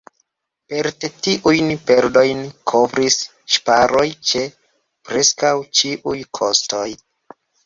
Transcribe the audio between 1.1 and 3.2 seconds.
tiujn perdojn kovris